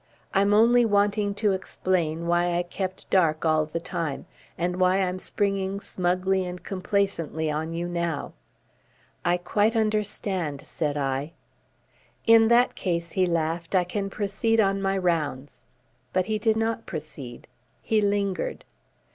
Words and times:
I'm 0.33 0.51
only 0.51 0.83
wanting 0.83 1.35
to 1.35 1.51
explain 1.51 2.25
why 2.25 2.55
I 2.57 2.63
kept 2.63 3.07
dark 3.11 3.45
all 3.45 3.67
the 3.67 3.79
time, 3.79 4.25
and 4.57 4.77
why 4.79 4.99
I'm 4.99 5.19
springing 5.19 5.79
smugly 5.79 6.43
and 6.43 6.63
complacently 6.63 7.51
on 7.51 7.71
you 7.75 7.87
now." 7.87 8.33
"I 9.23 9.37
quite 9.37 9.75
understand," 9.75 10.61
said 10.61 10.97
I. 10.97 11.33
"In 12.25 12.47
that 12.47 12.73
case," 12.73 13.11
he 13.11 13.27
laughed, 13.27 13.75
"I 13.75 13.83
can 13.83 14.09
proceed 14.09 14.59
on 14.59 14.81
my 14.81 14.97
rounds." 14.97 15.65
But 16.13 16.25
he 16.25 16.39
did 16.39 16.57
not 16.57 16.87
proceed. 16.87 17.47
He 17.83 18.01
lingered. 18.01 18.65